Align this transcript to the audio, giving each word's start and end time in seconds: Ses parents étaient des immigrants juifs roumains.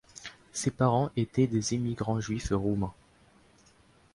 Ses 0.51 0.71
parents 0.71 1.11
étaient 1.15 1.45
des 1.45 1.75
immigrants 1.75 2.19
juifs 2.19 2.49
roumains. 2.55 2.95